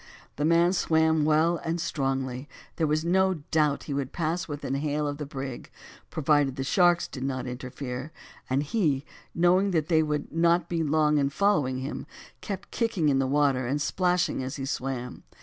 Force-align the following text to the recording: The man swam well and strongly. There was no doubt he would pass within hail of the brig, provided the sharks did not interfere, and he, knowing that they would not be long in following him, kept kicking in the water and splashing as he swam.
The 0.37 0.45
man 0.45 0.73
swam 0.73 1.25
well 1.25 1.57
and 1.57 1.79
strongly. 1.79 2.49
There 2.77 2.87
was 2.87 3.05
no 3.05 3.35
doubt 3.51 3.83
he 3.83 3.93
would 3.93 4.11
pass 4.11 4.47
within 4.47 4.73
hail 4.73 5.07
of 5.07 5.19
the 5.19 5.27
brig, 5.27 5.69
provided 6.09 6.55
the 6.55 6.63
sharks 6.63 7.07
did 7.07 7.21
not 7.23 7.45
interfere, 7.45 8.11
and 8.49 8.63
he, 8.63 9.05
knowing 9.35 9.69
that 9.69 9.89
they 9.89 10.01
would 10.01 10.31
not 10.33 10.67
be 10.67 10.81
long 10.81 11.19
in 11.19 11.29
following 11.29 11.77
him, 11.81 12.07
kept 12.41 12.71
kicking 12.71 13.09
in 13.09 13.19
the 13.19 13.27
water 13.27 13.67
and 13.67 13.79
splashing 13.79 14.41
as 14.41 14.55
he 14.55 14.65
swam. 14.65 15.21